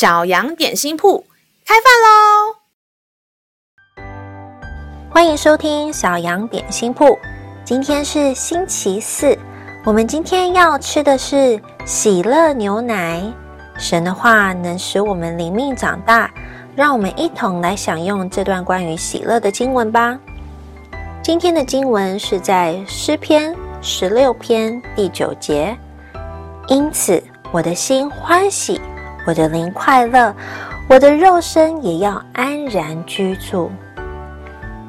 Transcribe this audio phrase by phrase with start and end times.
[0.00, 1.26] 小羊点心铺
[1.66, 2.56] 开饭喽！
[5.10, 7.18] 欢迎收听小羊点心铺。
[7.66, 9.38] 今天是星期四，
[9.84, 13.22] 我们今天要吃的是喜乐牛奶。
[13.76, 16.30] 神的话能使我们灵命长大，
[16.74, 20.18] 让我们一同来享用这段关于喜乐的经文吧。
[21.22, 25.76] 今天的经文是在诗篇十六篇第九节，
[26.68, 28.80] 因此我的心欢喜。
[29.26, 30.34] 我的灵快乐，
[30.88, 33.70] 我的肉身也要安然居住。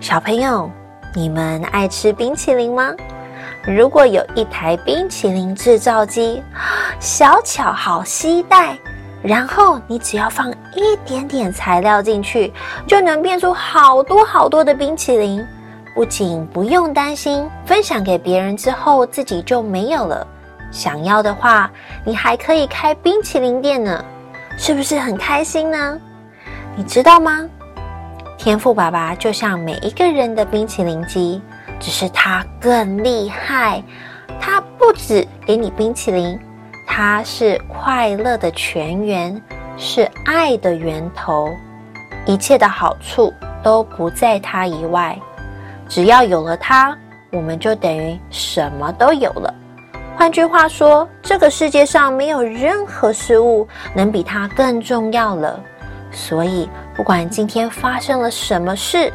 [0.00, 0.70] 小朋友，
[1.14, 2.94] 你们爱吃冰淇淋吗？
[3.66, 6.42] 如果有一台冰淇淋制造机，
[7.00, 8.78] 小巧好携带，
[9.20, 12.52] 然后你只要放一点点材料进去，
[12.86, 15.44] 就能变出好多好多的冰淇淋。
[15.92, 20.26] 不仅不用担心分享给别人之后自己就没有了，
[20.70, 21.68] 想要的话，
[22.04, 24.02] 你还可以开冰淇淋店呢。
[24.62, 25.98] 是不是很开心呢？
[26.76, 27.48] 你知道吗？
[28.36, 31.40] 天赋爸爸就像每一个人的冰淇淋机，
[31.80, 33.82] 只是他更厉害。
[34.38, 36.38] 他不止给你冰淇淋，
[36.86, 39.42] 他是快乐的泉源，
[39.78, 41.48] 是爱的源头。
[42.26, 45.18] 一切的好处都不在他以外。
[45.88, 46.94] 只要有了他，
[47.32, 49.54] 我们就等于什么都有了。
[50.20, 55.58] 换句话说，这个世界上没有任何事物能比它更重要了。
[56.12, 59.10] 所以，不管今天发生了什么事，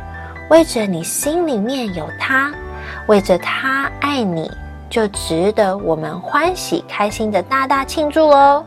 [0.49, 2.51] 为着你心里面有他，
[3.05, 4.49] 为着他爱你，
[4.89, 8.65] 就值得我们欢喜开心的大大庆祝哦。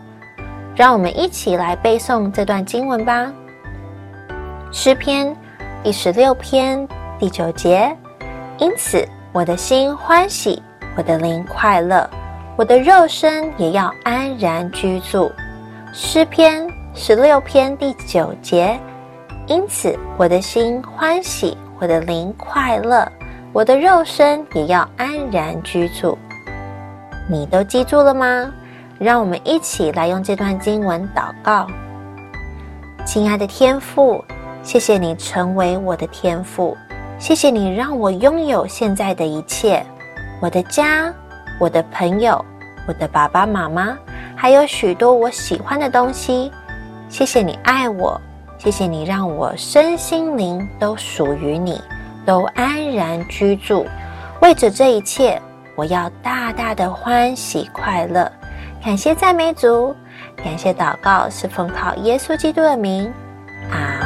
[0.76, 3.32] 让我们一起来背诵这段经文吧。
[4.70, 5.36] 诗篇
[5.82, 6.86] 第十六篇
[7.18, 7.92] 第九节，
[8.58, 10.62] 因此我的心欢喜，
[10.96, 12.08] 我的灵快乐。
[12.58, 15.30] 我的肉身也要安然居住。
[15.92, 18.76] 诗篇十六篇第九节，
[19.46, 23.06] 因此我的心欢喜，我的灵快乐，
[23.52, 26.18] 我的肉身也要安然居住。
[27.30, 28.52] 你都记住了吗？
[28.98, 31.64] 让我们一起来用这段经文祷告。
[33.06, 34.24] 亲爱的天父，
[34.64, 36.76] 谢谢你成为我的天父，
[37.20, 39.80] 谢谢你让我拥有现在的一切，
[40.42, 41.14] 我的家。
[41.58, 42.44] 我的朋友，
[42.86, 43.96] 我的爸爸妈妈，
[44.36, 46.52] 还有许多我喜欢的东西。
[47.08, 48.20] 谢谢你爱我，
[48.58, 51.80] 谢谢你让我身心灵都属于你，
[52.24, 53.86] 都安然居住。
[54.40, 55.40] 为着这一切，
[55.74, 58.30] 我要大大的欢喜快乐。
[58.84, 59.92] 感谢赞美主，
[60.36, 63.12] 感谢祷告是奉靠耶稣基督的名，
[63.72, 63.97] 阿们。